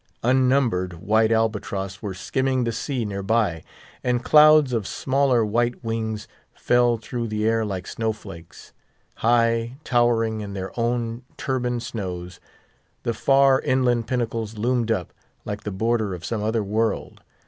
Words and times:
Unnumbered 0.23 0.93
white 0.95 1.31
albatross 1.31 2.01
were 2.01 2.15
skimming 2.15 2.63
the 2.63 2.71
sea 2.71 3.05
near 3.05 3.21
by, 3.21 3.61
and 4.03 4.23
clouds 4.23 4.73
of 4.73 4.87
smaller 4.87 5.45
white 5.45 5.83
wings 5.83 6.27
fell 6.55 6.97
through 6.97 7.27
the 7.27 7.45
air 7.47 7.63
like 7.63 7.85
snow 7.85 8.11
flakes. 8.11 8.73
High, 9.17 9.77
towering 9.83 10.41
in 10.41 10.55
their 10.55 10.71
own 10.75 11.21
turbaned 11.37 11.83
snows, 11.83 12.39
the 13.03 13.13
far 13.13 13.59
inland 13.61 14.07
pinnacles 14.07 14.57
loomed 14.57 14.89
up, 14.89 15.13
like 15.45 15.61
the 15.61 15.69
border 15.71 16.15
of 16.15 16.25
some 16.25 16.41
other 16.41 16.63
world. 16.63 17.21